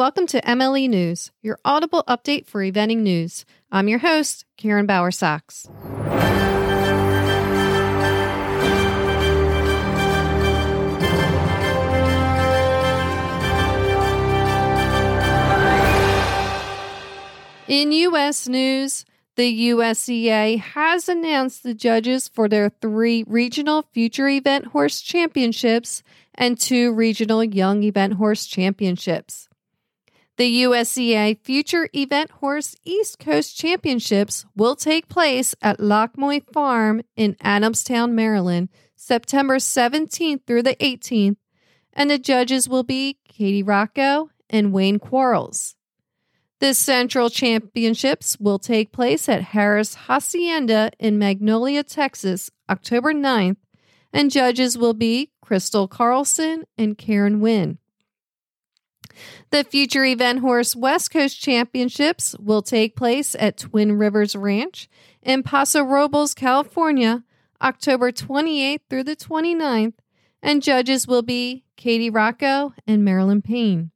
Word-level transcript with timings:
Welcome 0.00 0.26
to 0.28 0.40
MLE 0.40 0.88
News, 0.88 1.30
your 1.42 1.58
audible 1.62 2.04
update 2.08 2.46
for 2.46 2.62
eventing 2.62 3.00
news. 3.00 3.44
I'm 3.70 3.86
your 3.86 3.98
host, 3.98 4.46
Karen 4.56 4.86
Bauer 4.86 5.10
Sachs. 5.10 5.68
In 17.68 17.92
U.S. 17.92 18.48
news, 18.48 19.04
the 19.36 19.68
USEA 19.68 20.60
has 20.60 21.10
announced 21.10 21.62
the 21.62 21.74
judges 21.74 22.26
for 22.26 22.48
their 22.48 22.70
three 22.70 23.22
regional 23.26 23.82
future 23.92 24.28
event 24.30 24.68
horse 24.68 25.02
championships 25.02 26.02
and 26.34 26.58
two 26.58 26.90
regional 26.90 27.44
young 27.44 27.82
event 27.82 28.14
horse 28.14 28.46
championships. 28.46 29.49
The 30.40 30.62
USEA 30.62 31.38
Future 31.44 31.90
Event 31.92 32.30
Horse 32.30 32.74
East 32.82 33.18
Coast 33.18 33.54
Championships 33.58 34.46
will 34.56 34.74
take 34.74 35.06
place 35.06 35.54
at 35.60 35.80
Loch 35.80 36.16
Moy 36.16 36.40
Farm 36.40 37.02
in 37.14 37.34
Adamstown, 37.44 38.12
Maryland, 38.12 38.70
September 38.96 39.58
17th 39.58 40.46
through 40.46 40.62
the 40.62 40.76
18th, 40.76 41.36
and 41.92 42.10
the 42.10 42.16
judges 42.16 42.70
will 42.70 42.84
be 42.84 43.18
Katie 43.28 43.62
Rocco 43.62 44.30
and 44.48 44.72
Wayne 44.72 44.98
Quarles. 44.98 45.76
The 46.60 46.72
Central 46.72 47.28
Championships 47.28 48.38
will 48.40 48.58
take 48.58 48.92
place 48.92 49.28
at 49.28 49.42
Harris 49.42 49.94
Hacienda 49.94 50.90
in 50.98 51.18
Magnolia, 51.18 51.82
Texas, 51.82 52.50
October 52.70 53.12
9th, 53.12 53.58
and 54.10 54.30
judges 54.30 54.78
will 54.78 54.94
be 54.94 55.32
Crystal 55.42 55.86
Carlson 55.86 56.64
and 56.78 56.96
Karen 56.96 57.42
Wynn. 57.42 57.76
The 59.50 59.64
future 59.64 60.04
Event 60.04 60.40
Horse 60.40 60.76
West 60.76 61.10
Coast 61.10 61.40
Championships 61.40 62.36
will 62.38 62.62
take 62.62 62.96
place 62.96 63.34
at 63.38 63.58
Twin 63.58 63.98
Rivers 63.98 64.36
Ranch 64.36 64.88
in 65.22 65.42
Paso 65.42 65.82
Robles, 65.82 66.34
California, 66.34 67.24
October 67.62 68.12
28th 68.12 68.80
through 68.88 69.04
the 69.04 69.16
29th, 69.16 69.94
and 70.42 70.62
judges 70.62 71.06
will 71.06 71.22
be 71.22 71.64
Katie 71.76 72.10
Rocco 72.10 72.74
and 72.86 73.04
Marilyn 73.04 73.42
Payne. 73.42 73.90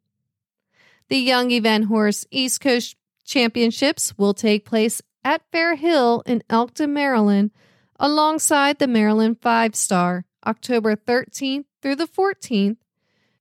The 1.08 1.18
Young 1.18 1.50
Event 1.50 1.86
Horse 1.86 2.26
East 2.30 2.60
Coast 2.60 2.96
Championships 3.24 4.16
will 4.18 4.34
take 4.34 4.64
place 4.64 5.00
at 5.24 5.42
Fair 5.50 5.76
Hill 5.76 6.22
in 6.26 6.42
Elkton, 6.50 6.92
Maryland, 6.92 7.50
alongside 7.98 8.78
the 8.78 8.86
Maryland 8.86 9.40
Five 9.40 9.74
Star, 9.74 10.24
October 10.46 10.96
13th 10.96 11.64
through 11.80 11.96
the 11.96 12.06
14th, 12.06 12.76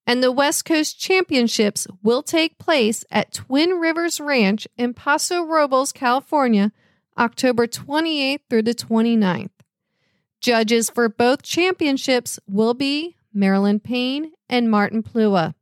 and 0.05 0.21
the 0.21 0.31
West 0.31 0.65
Coast 0.65 0.99
Championships 0.99 1.87
will 2.01 2.23
take 2.23 2.57
place 2.57 3.05
at 3.09 3.33
Twin 3.33 3.79
Rivers 3.79 4.19
Ranch 4.19 4.67
in 4.77 4.93
Paso 4.93 5.43
Robles, 5.43 5.91
California, 5.91 6.71
October 7.17 7.67
28th 7.67 8.39
through 8.49 8.63
the 8.63 8.73
29th. 8.73 9.49
Judges 10.41 10.89
for 10.89 11.07
both 11.07 11.41
championships 11.41 12.39
will 12.47 12.73
be 12.73 13.15
Marilyn 13.33 13.79
Payne 13.79 14.33
and 14.49 14.69
Martin 14.69 15.01
Plewa. 15.01 15.55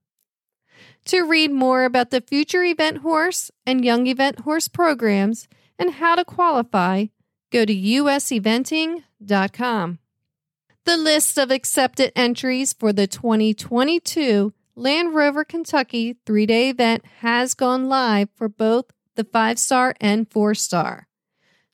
To 1.06 1.22
read 1.22 1.52
more 1.52 1.86
about 1.86 2.09
the 2.09 2.22
future 2.22 2.64
event 2.64 3.00
horse 3.00 3.52
and 3.66 3.86
young 3.86 4.08
event 4.08 4.39
horse 4.39 4.67
programs 4.67 5.47
and 5.78 5.92
how 5.92 6.16
to 6.16 6.25
qualify, 6.25 7.06
go 7.52 7.66
to 7.66 7.75
useventing.com. 7.75 10.00
The 10.84 10.98
list 10.98 11.38
of 11.38 11.52
accepted 11.52 12.12
entries 12.16 12.74
for 12.74 12.92
the 12.92 13.06
2022 13.06 14.52
Land 14.76 15.14
Rover 15.14 15.44
Kentucky 15.44 16.18
three 16.26 16.48
day 16.48 16.70
event 16.70 17.06
has 17.20 17.54
gone 17.54 17.88
live 17.88 18.30
for 18.34 18.50
both 18.50 18.86
the 19.16 19.24
five 19.24 19.59
star 19.59 19.94
and 20.02 20.28
four 20.30 20.56
star. 20.56 21.08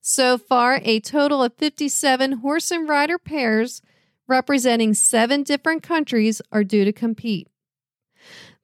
So 0.01 0.37
far, 0.37 0.81
a 0.83 0.99
total 0.99 1.41
of 1.41 1.55
57 1.57 2.33
horse 2.33 2.69
and 2.69 2.89
rider 2.89 3.17
pairs 3.17 3.81
representing 4.27 4.93
seven 4.93 5.43
different 5.43 5.83
countries 5.83 6.41
are 6.51 6.65
due 6.65 6.83
to 6.83 6.91
compete. 6.91 7.47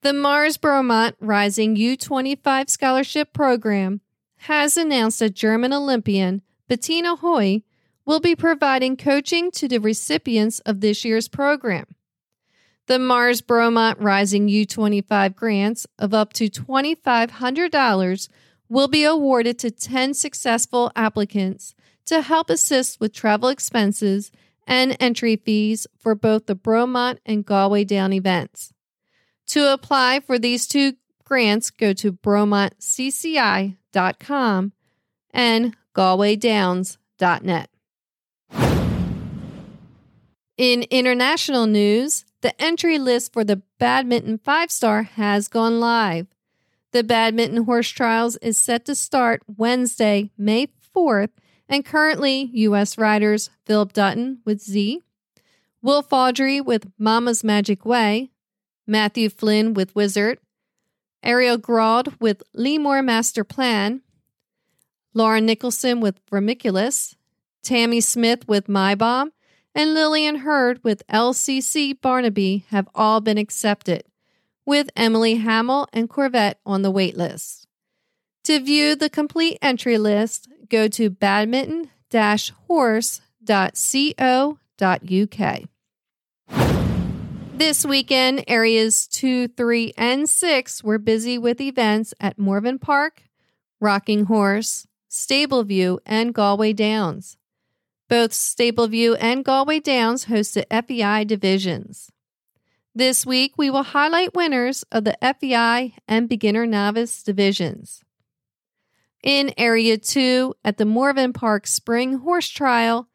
The 0.01 0.11
Mars 0.11 0.57
Bromont 0.57 1.13
Rising 1.21 1.77
U25 1.77 2.69
Scholarship 2.69 3.31
Program 3.31 4.01
has 4.39 4.75
announced 4.75 5.19
that 5.19 5.35
German 5.35 5.71
Olympian 5.71 6.41
Bettina 6.67 7.15
Hoy 7.15 7.63
will 8.05 8.19
be 8.19 8.35
providing 8.35 8.97
coaching 8.97 9.49
to 9.51 9.67
the 9.67 9.79
recipients 9.79 10.59
of 10.59 10.81
this 10.81 11.05
year's 11.05 11.27
program. 11.27 11.85
The 12.87 12.99
Mars 12.99 13.41
Bromont 13.41 13.95
Rising 13.99 14.49
U25 14.49 15.35
grants 15.35 15.87
of 15.97 16.13
up 16.13 16.33
to 16.33 16.49
$2,500 16.49 18.29
will 18.67 18.89
be 18.89 19.05
awarded 19.05 19.57
to 19.59 19.71
10 19.71 20.13
successful 20.13 20.91
applicants 20.95 21.75
to 22.05 22.21
help 22.21 22.49
assist 22.49 22.99
with 22.99 23.13
travel 23.13 23.47
expenses 23.49 24.31
and 24.67 24.97
entry 24.99 25.37
fees 25.37 25.87
for 25.97 26.13
both 26.15 26.47
the 26.47 26.55
Bromont 26.55 27.19
and 27.25 27.45
Galway 27.45 27.85
Down 27.85 28.11
events. 28.11 28.73
To 29.47 29.73
apply 29.73 30.21
for 30.21 30.39
these 30.39 30.67
two 30.67 30.93
grants, 31.23 31.69
go 31.69 31.91
to 31.93 32.13
bromontcci.com 32.13 34.73
and 35.31 35.75
galwaydowns.net. 35.95 37.69
In 40.57 40.83
international 40.91 41.65
news, 41.65 42.25
the 42.41 42.59
entry 42.61 42.99
list 42.99 43.33
for 43.33 43.43
the 43.43 43.63
Badminton 43.79 44.37
5 44.37 44.69
Star 44.69 45.01
has 45.01 45.47
gone 45.47 45.79
live. 45.79 46.27
The 46.91 47.03
Badminton 47.03 47.63
Horse 47.63 47.89
Trials 47.89 48.37
is 48.37 48.55
set 48.55 48.85
to 48.85 48.93
start 48.93 49.41
Wednesday, 49.47 50.29
May 50.37 50.67
4th, 50.95 51.31
and 51.67 51.83
currently 51.83 52.51
U.S. 52.53 52.99
riders 52.99 53.49
Philip 53.65 53.93
Dutton 53.93 54.41
with 54.45 54.61
Z, 54.61 55.01
Will 55.81 56.03
Faudree 56.03 56.63
with 56.63 56.91
Mama's 56.99 57.43
Magic 57.43 57.83
Way, 57.83 58.29
Matthew 58.85 59.29
Flynn 59.29 59.73
with 59.73 59.95
Wizard, 59.95 60.37
Ariel 61.23 61.57
Grald 61.57 62.21
with 62.21 62.43
Leamore 62.55 63.03
Master 63.03 63.43
Plan, 63.43 64.01
Lauren 65.15 65.47
Nicholson 65.47 65.99
with 65.99 66.23
Vermiculus, 66.27 67.15
Tamie 67.63 68.01
Smith 68.01 68.47
with 68.47 68.69
Mai 68.69 68.93
Baum, 68.93 69.31
and 69.75 69.93
Lillian 69.93 70.37
Heard 70.37 70.83
with 70.83 71.07
LCC 71.07 71.99
Barnaby 71.99 72.65
have 72.69 72.87
all 72.93 73.21
been 73.21 73.37
accepted, 73.37 74.03
with 74.65 74.89
Emily 74.95 75.35
Hamel 75.35 75.87
and 75.91 76.09
Corvette 76.09 76.59
on 76.65 76.81
the 76.81 76.91
waitlist. 76.91 77.65
To 78.45 78.59
view 78.59 78.95
the 78.95 79.09
complete 79.09 79.57
entry 79.61 79.97
list, 79.97 80.47
go 80.69 80.87
to 80.89 81.09
badminton 81.09 81.89
horse.co.uk. 82.67 83.19
This 87.55 87.85
weekend, 87.85 88.43
areas 88.47 89.07
2, 89.07 89.47
3, 89.49 89.93
and 89.95 90.29
6 90.29 90.83
were 90.83 90.97
busy 90.97 91.37
with 91.37 91.61
events 91.61 92.13
at 92.19 92.37
Morven 92.37 92.79
Park, 92.79 93.23
Rocking 93.79 94.25
Horse, 94.25 94.87
Stableview, 95.09 95.99
and 96.05 96.33
Galway 96.33 96.73
Downs. 96.73 97.37
Both 98.13 98.33
Stableview 98.33 99.17
and 99.19 99.43
Galway 99.43 99.79
Downs 99.79 100.25
hosted 100.25 100.65
FEI 100.69 101.23
divisions. 101.23 102.11
This 102.93 103.25
week, 103.25 103.53
we 103.57 103.71
will 103.71 103.81
highlight 103.81 104.35
winners 104.35 104.83
of 104.91 105.03
the 105.03 105.17
FEI 105.19 105.95
and 106.07 106.29
beginner 106.29 106.67
novice 106.67 107.23
divisions. 107.23 108.03
In 109.23 109.51
Area 109.57 109.97
2 109.97 110.53
at 110.63 110.77
the 110.77 110.85
Morven 110.85 111.33
Park 111.33 111.65
Spring 111.65 112.19
Horse 112.19 112.49
Trial, 112.49 113.07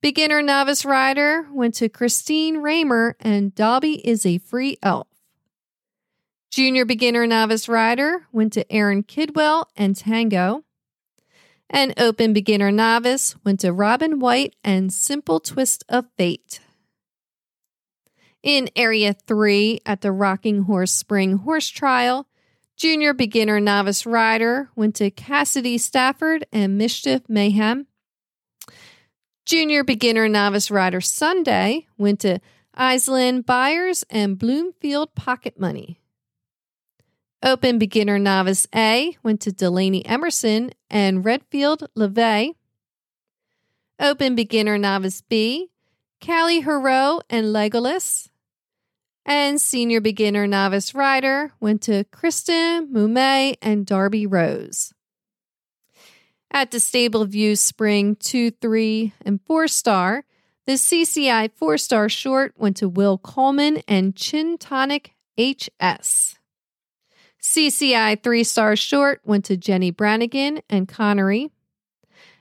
beginner 0.00 0.42
novice 0.42 0.84
rider 0.84 1.46
went 1.52 1.76
to 1.76 1.88
Christine 1.88 2.56
Raymer 2.56 3.14
and 3.20 3.54
Dobby 3.54 4.04
is 4.04 4.26
a 4.26 4.38
free 4.38 4.76
elf. 4.82 5.06
Junior 6.50 6.84
beginner 6.84 7.28
novice 7.28 7.68
rider 7.68 8.26
went 8.32 8.52
to 8.54 8.72
Aaron 8.72 9.04
Kidwell 9.04 9.66
and 9.76 9.94
Tango 9.94 10.64
and 11.72 11.94
Open 11.98 12.34
Beginner 12.34 12.70
Novice 12.70 13.34
went 13.44 13.60
to 13.60 13.72
Robin 13.72 14.20
White 14.20 14.54
and 14.62 14.92
Simple 14.92 15.40
Twist 15.40 15.82
of 15.88 16.04
Fate. 16.18 16.60
In 18.42 18.68
Area 18.76 19.14
3 19.14 19.80
at 19.86 20.02
the 20.02 20.12
Rocking 20.12 20.62
Horse 20.62 20.92
Spring 20.92 21.38
Horse 21.38 21.68
Trial, 21.68 22.28
Junior 22.76 23.14
Beginner 23.14 23.60
Novice 23.60 24.04
Rider 24.04 24.68
went 24.76 24.96
to 24.96 25.10
Cassidy 25.10 25.78
Stafford 25.78 26.44
and 26.52 26.76
Mischief 26.76 27.22
Mayhem. 27.28 27.86
Junior 29.46 29.84
Beginner 29.84 30.28
Novice 30.28 30.70
Rider 30.70 31.00
Sunday 31.00 31.86
went 31.96 32.20
to 32.20 32.40
Island 32.74 33.46
Buyers 33.46 34.04
and 34.10 34.38
Bloomfield 34.38 35.14
Pocket 35.14 35.58
Money. 35.58 36.01
Open 37.44 37.78
Beginner 37.78 38.20
Novice 38.20 38.68
A 38.72 39.16
went 39.24 39.40
to 39.40 39.50
Delaney 39.50 40.06
Emerson 40.06 40.70
and 40.88 41.24
Redfield 41.24 41.88
LeVay. 41.98 42.54
Open 43.98 44.36
Beginner 44.36 44.78
Novice 44.78 45.22
B, 45.22 45.70
Callie 46.24 46.60
Hero 46.60 47.20
and 47.28 47.46
Legolas. 47.46 48.28
And 49.26 49.60
senior 49.60 50.00
beginner 50.00 50.46
novice 50.46 50.94
rider 50.94 51.52
went 51.60 51.82
to 51.82 52.04
Kristen 52.04 52.92
Mumay 52.92 53.56
and 53.60 53.86
Darby 53.86 54.26
Rose. 54.26 54.92
At 56.50 56.70
the 56.70 56.80
Stable 56.80 57.24
View 57.24 57.56
Spring 57.56 58.16
2, 58.16 58.52
3, 58.52 59.12
and 59.24 59.40
4 59.46 59.68
star, 59.68 60.24
the 60.66 60.72
CCI 60.72 61.50
4 61.56 61.78
star 61.78 62.08
short 62.08 62.54
went 62.56 62.76
to 62.76 62.88
Will 62.88 63.18
Coleman 63.18 63.82
and 63.88 64.14
Chin 64.14 64.58
Tonic 64.58 65.14
HS. 65.36 66.38
CCI 67.42 68.22
3 68.22 68.44
star 68.44 68.76
short 68.76 69.20
went 69.24 69.44
to 69.46 69.56
Jennie 69.56 69.90
Brannigan 69.90 70.62
and 70.70 70.86
Connery. 70.86 71.50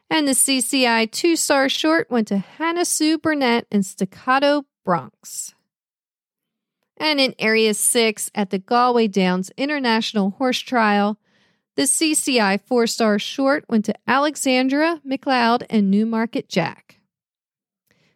And 0.09 0.27
the 0.27 0.33
CCI 0.33 1.11
2 1.11 1.35
star 1.35 1.69
short 1.69 2.11
went 2.11 2.27
to 2.27 2.37
Hannah 2.37 2.85
Sue 2.85 3.17
Burnett 3.17 3.65
and 3.71 3.85
Staccato 3.85 4.65
Bronx. 4.85 5.55
And 6.97 7.19
in 7.19 7.33
Area 7.39 7.73
6 7.73 8.29
at 8.35 8.51
the 8.51 8.59
Galway 8.59 9.07
Downs 9.07 9.51
International 9.57 10.31
Horse 10.31 10.59
Trial, 10.59 11.17
the 11.75 11.83
CCI 11.83 12.61
four 12.61 12.85
star 12.85 13.17
short 13.17 13.65
went 13.69 13.85
to 13.85 13.95
Alexandra 14.05 15.01
McLeod 15.07 15.65
and 15.69 15.89
Newmarket 15.89 16.49
Jack. 16.49 16.99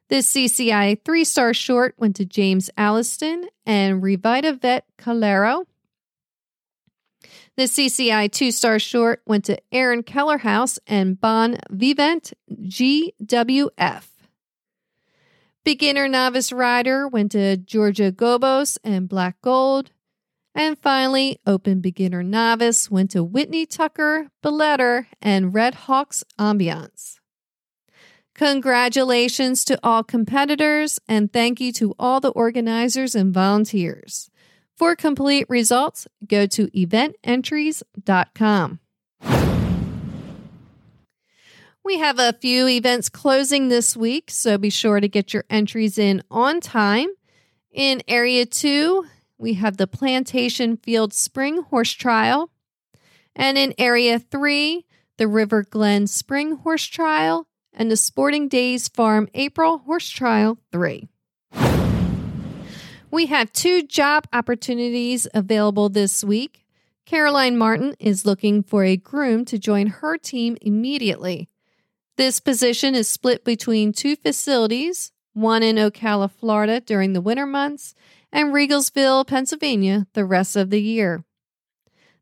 The 0.09 0.17
CCI 0.17 1.03
three 1.03 1.23
star 1.23 1.53
short 1.53 1.95
went 1.97 2.15
to 2.17 2.25
James 2.25 2.69
Alliston 2.77 3.45
and 3.65 4.03
Revita 4.03 4.59
Vet 4.61 4.85
Calero. 4.99 5.65
The 7.57 7.63
CCI 7.63 8.31
two 8.31 8.51
star 8.51 8.79
short 8.79 9.21
went 9.25 9.45
to 9.45 9.57
Aaron 9.71 10.03
Kellerhouse 10.03 10.79
and 10.87 11.19
Bon 11.19 11.57
Vivant 11.69 12.33
GWF. 12.51 14.07
Beginner 15.63 16.07
novice 16.07 16.51
rider 16.51 17.07
went 17.07 17.31
to 17.31 17.57
Georgia 17.57 18.11
Gobos 18.11 18.77
and 18.83 19.09
Black 19.09 19.41
Gold. 19.41 19.91
And 20.53 20.77
finally, 20.77 21.39
Open 21.45 21.81
Beginner 21.81 22.23
Novice 22.23 22.89
went 22.89 23.11
to 23.11 23.23
Whitney 23.23 23.65
Tucker, 23.65 24.27
Belletter, 24.43 25.07
and 25.21 25.53
Red 25.53 25.75
Hawks 25.75 26.23
Ambiance. 26.39 27.19
Congratulations 28.35 29.65
to 29.65 29.79
all 29.81 30.03
competitors, 30.03 30.99
and 31.07 31.31
thank 31.31 31.59
you 31.59 31.71
to 31.73 31.95
all 31.97 32.19
the 32.19 32.29
organizers 32.29 33.15
and 33.15 33.33
volunteers. 33.33 34.29
For 34.75 34.95
complete 34.95 35.45
results, 35.49 36.07
go 36.27 36.45
to 36.47 36.69
evententries.com. 36.77 38.79
We 41.83 41.99
have 41.99 42.17
a 42.17 42.33
few 42.33 42.67
events 42.67 43.09
closing 43.09 43.69
this 43.69 43.95
week, 43.95 44.31
so 44.31 44.57
be 44.57 44.71
sure 44.71 44.99
to 44.99 45.07
get 45.07 45.33
your 45.33 45.45
entries 45.49 45.99
in 45.99 46.23
on 46.31 46.59
time. 46.59 47.09
In 47.71 48.01
Area 48.07 48.45
2, 48.45 49.05
we 49.37 49.53
have 49.53 49.77
the 49.77 49.85
Plantation 49.85 50.77
Field 50.77 51.13
Spring 51.13 51.61
Horse 51.61 51.91
Trial. 51.91 52.49
And 53.35 53.57
in 53.57 53.73
Area 53.77 54.17
3, 54.17 54.85
the 55.17 55.27
River 55.27 55.63
Glen 55.63 56.07
Spring 56.07 56.57
Horse 56.57 56.85
Trial 56.85 57.47
and 57.71 57.91
the 57.91 57.97
Sporting 57.97 58.47
Days 58.47 58.87
Farm 58.87 59.27
April 59.33 59.79
Horse 59.79 60.09
Trial 60.09 60.57
3. 60.71 61.07
We 63.15 63.27
have 63.27 63.53
two 63.53 63.81
job 63.83 64.27
opportunities 64.33 65.25
available 65.33 65.87
this 65.87 66.21
week. 66.21 66.65
Caroline 67.05 67.57
Martin 67.57 67.95
is 67.97 68.25
looking 68.25 68.61
for 68.61 68.83
a 68.83 68.97
groom 68.97 69.45
to 69.45 69.57
join 69.57 69.87
her 69.87 70.17
team 70.17 70.57
immediately. 70.59 71.47
This 72.17 72.41
position 72.41 72.93
is 72.93 73.07
split 73.07 73.45
between 73.45 73.93
two 73.93 74.17
facilities, 74.17 75.13
one 75.31 75.63
in 75.63 75.77
Ocala, 75.77 76.29
Florida 76.29 76.81
during 76.81 77.13
the 77.13 77.21
winter 77.21 77.45
months, 77.45 77.95
and 78.33 78.53
Riegelsville, 78.53 79.25
Pennsylvania, 79.25 80.07
the 80.11 80.25
rest 80.25 80.57
of 80.57 80.69
the 80.69 80.81
year. 80.81 81.23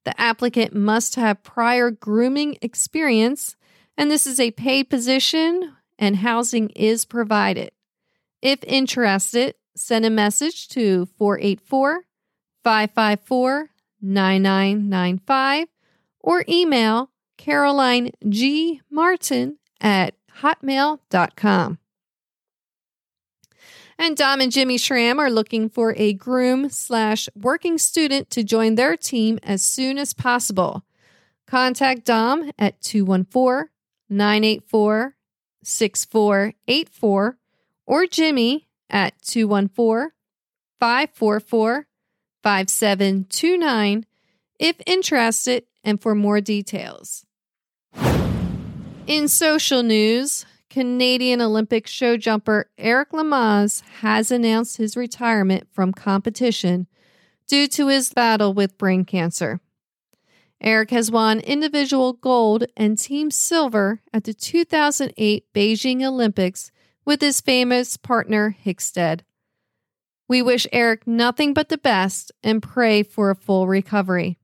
The 0.06 0.22
applicant 0.22 0.76
must 0.76 1.16
have 1.16 1.42
prior 1.42 1.90
grooming 1.90 2.60
experience, 2.62 3.56
and 3.98 4.12
this 4.12 4.28
is 4.28 4.40
a 4.40 4.52
paid 4.52 4.92
position, 4.92 5.74
and 5.98 6.18
housing 6.18 6.70
is 6.76 7.04
provided. 7.04 7.72
If 8.44 8.64
interested, 8.64 9.56
send 9.76 10.06
a 10.06 10.10
message 10.10 10.68
to 10.70 11.08
484 11.18 12.04
554 12.64 13.70
9995 14.02 15.68
or 16.20 16.44
email 16.48 17.10
Caroline 17.38 18.12
G. 18.30 18.82
Martin 18.90 19.58
at 19.82 20.16
hotmail.com. 20.42 21.78
And 23.98 24.18
Dom 24.18 24.42
and 24.42 24.52
Jimmy 24.52 24.78
Schramm 24.78 25.20
are 25.20 25.30
looking 25.30 25.70
for 25.70 25.94
a 25.98 26.14
groom 26.14 26.70
slash 26.70 27.30
working 27.36 27.78
student 27.78 28.30
to 28.32 28.44
join 28.44 28.76
their 28.76 28.98
team 28.98 29.40
as 29.44 29.62
soon 29.64 29.98
as 29.98 30.14
possible. 30.14 30.84
Contact 31.46 32.04
Dom 32.04 32.52
at 32.58 32.82
214 32.82 33.70
984 34.10 35.16
6484 35.64 37.38
or 37.86 38.06
Jimmy 38.08 38.68
at 38.94 39.20
214 39.24 40.12
544 40.80 41.88
5729 42.44 44.06
if 44.60 44.76
interested 44.86 45.64
and 45.84 46.02
for 46.02 46.16
more 46.16 46.40
details. 46.40 47.26
In 49.08 49.28
social 49.28 49.84
news, 49.84 50.46
Canadian 50.70 51.42
Olympic 51.42 51.88
show 51.88 52.16
jumper 52.16 52.70
Eric 52.78 53.12
Lamaze 53.12 53.82
has 54.00 54.32
announced 54.32 54.78
his 54.78 54.96
retirement 54.96 55.68
from 55.72 55.92
competition 55.92 56.88
due 57.48 57.68
to 57.68 57.88
his 57.88 58.14
battle 58.14 58.54
with 58.54 58.78
brain 58.78 59.04
cancer. 59.04 59.60
Eric 60.62 60.92
has 60.92 61.12
won 61.12 61.42
individual 61.42 62.14
gold 62.14 62.64
and 62.78 62.98
team 62.98 63.30
silver 63.30 64.02
at 64.14 64.24
the 64.24 64.34
2008 64.34 65.46
Beijing 65.54 66.04
Olympics 66.08 66.72
with 67.06 67.22
his 67.22 67.42
famous 67.42 67.98
partner 67.98 68.56
Hickstead. 68.66 69.22
We 70.28 70.42
wish 70.42 70.66
Eric 70.72 71.06
nothing 71.06 71.54
but 71.54 71.70
the 71.70 71.78
best 71.78 72.32
and 72.44 72.64
pray 72.64 73.04
for 73.04 73.30
a 73.30 73.36
full 73.36 73.68
recovery. 73.68 74.38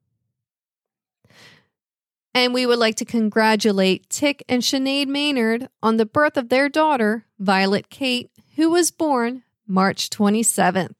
And 2.34 2.54
we 2.54 2.66
would 2.66 2.80
like 2.80 2.96
to 2.96 3.06
congratulate 3.06 4.10
Tik 4.10 4.44
and 4.48 4.62
Sinead 4.62 5.08
Maynard 5.08 5.70
on 5.82 5.98
the 5.98 6.06
birth 6.06 6.38
of 6.38 6.50
their 6.50 6.70
daughter, 6.70 7.26
Violet 7.40 7.90
Kate, 7.90 8.30
who 8.56 8.70
was 8.70 8.92
born 8.92 9.44
March 9.68 10.10
27th. 10.10 10.94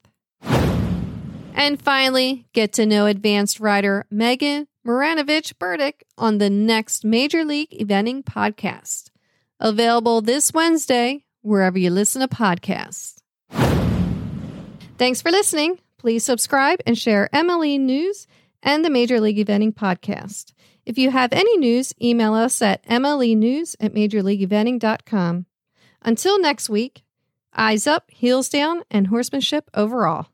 And 1.54 1.80
finally, 1.80 2.46
get 2.52 2.72
to 2.74 2.86
know 2.86 3.06
advanced 3.06 3.60
rider 3.60 4.06
Megan 4.10 4.66
Maranovich 4.86 5.58
Burdick 5.58 6.04
on 6.16 6.38
the 6.38 6.50
next 6.50 7.04
Major 7.04 7.44
League 7.44 7.70
Eventing 7.70 8.24
podcast. 8.24 9.10
Available 9.60 10.22
this 10.22 10.54
Wednesday, 10.54 11.24
wherever 11.42 11.78
you 11.78 11.90
listen 11.90 12.20
to 12.20 12.28
podcasts. 12.28 13.16
Thanks 14.98 15.22
for 15.22 15.30
listening. 15.30 15.78
Please 15.98 16.24
subscribe 16.24 16.80
and 16.86 16.96
share 16.96 17.28
MLE 17.32 17.78
News 17.80 18.26
and 18.62 18.84
the 18.84 18.90
Major 18.90 19.20
League 19.20 19.38
Eventing 19.38 19.74
podcast. 19.74 20.52
If 20.86 20.98
you 20.98 21.10
have 21.10 21.32
any 21.32 21.56
news, 21.56 21.94
email 22.02 22.34
us 22.34 22.60
at 22.62 22.84
mlenews 22.84 23.76
at 23.80 23.94
majorleagueeventing.com. 23.94 25.46
Until 26.02 26.40
next 26.40 26.70
week, 26.70 27.02
eyes 27.54 27.86
up, 27.86 28.10
heels 28.10 28.48
down, 28.48 28.82
and 28.90 29.08
horsemanship 29.08 29.70
overall. 29.74 30.26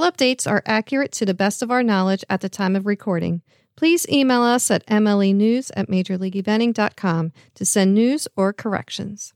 All 0.00 0.10
updates 0.10 0.50
are 0.50 0.62
accurate 0.64 1.12
to 1.12 1.26
the 1.26 1.34
best 1.34 1.60
of 1.60 1.70
our 1.70 1.82
knowledge 1.82 2.24
at 2.30 2.40
the 2.40 2.48
time 2.48 2.74
of 2.74 2.86
recording. 2.86 3.42
Please 3.76 4.08
email 4.08 4.40
us 4.40 4.70
at 4.70 4.86
mlenews 4.86 5.70
at 5.76 5.88
majorleagueeventing.com 5.88 7.32
to 7.54 7.64
send 7.66 7.94
news 7.94 8.26
or 8.34 8.54
corrections. 8.54 9.34